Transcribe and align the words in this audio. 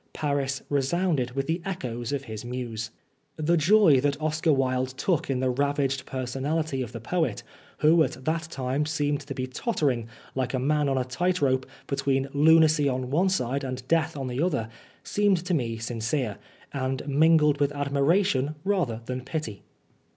Paris 0.13 0.63
resounded 0.67 1.29
with 1.33 1.45
the 1.45 1.61
echoes 1.63 2.11
of 2.11 2.23
his 2.23 2.43
muse. 2.43 2.89
The 3.35 3.55
joy 3.55 4.01
that 4.01 4.19
Oscar 4.19 4.51
Wilde 4.51 4.95
took 4.97 5.29
in 5.29 5.41
the 5.41 5.51
ravaged 5.51 6.07
personality 6.07 6.81
of 6.81 6.91
the 6.91 6.99
poet, 6.99 7.43
who 7.81 8.01
at 8.01 8.25
that 8.25 8.47
time 8.49 8.87
seemed 8.87 9.19
to 9.21 9.35
be 9.35 9.45
tottering, 9.45 10.07
like 10.33 10.55
a 10.55 10.59
man 10.59 10.89
on 10.89 10.97
a 10.97 11.03
tight 11.05 11.39
rope, 11.39 11.67
between 11.85 12.29
lunacy 12.33 12.89
on 12.89 13.11
one 13.11 13.29
side 13.29 13.63
and 13.63 13.87
death 13.87 14.17
on 14.17 14.25
the 14.25 14.41
other, 14.41 14.69
seemed 15.03 15.37
to 15.45 15.53
me 15.53 15.77
sincere, 15.77 16.39
and 16.73 17.07
mingled 17.07 17.59
with 17.59 17.71
admiration 17.73 18.55
rather 18.63 19.01
than 19.05 19.21
pity. 19.23 19.61